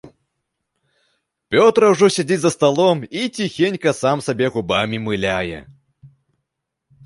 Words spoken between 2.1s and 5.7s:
сядзіць за сталом і ціхенька сам сабе губамі мыляе.